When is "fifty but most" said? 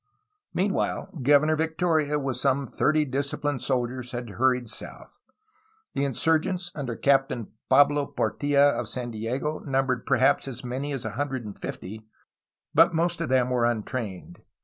11.61-13.21